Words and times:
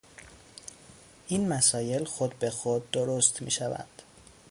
این 1.27 1.47
مسایل 1.47 2.03
خود 2.05 2.39
بخود 2.39 2.91
درست 2.91 3.41
میشوند. 3.41 4.01